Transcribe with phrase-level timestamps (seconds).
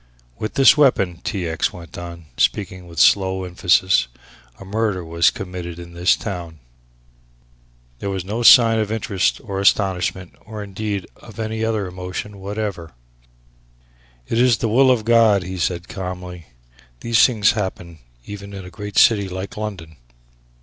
[0.39, 1.47] "With this weapon," T.
[1.47, 1.71] X.
[1.71, 4.07] went on, speaking with slow emphasis,
[4.59, 6.57] "a murder was committed in this town."
[7.99, 12.93] There was no sign of interest or astonishment, or indeed of any emotion whatever.
[14.27, 16.47] "It is the will of God," he said calmly;
[17.01, 19.97] "these things happen even in a great city like London."